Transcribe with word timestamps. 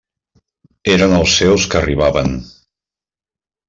Eren 0.93 1.13
els 1.19 1.37
seus 1.43 1.69
que 1.75 1.81
arribaven. 1.83 2.37